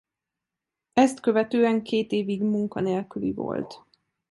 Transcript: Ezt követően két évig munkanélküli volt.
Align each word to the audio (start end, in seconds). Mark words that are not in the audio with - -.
Ezt 0.93 1.19
követően 1.19 1.83
két 1.83 2.11
évig 2.11 2.41
munkanélküli 2.41 3.33
volt. 3.33 3.83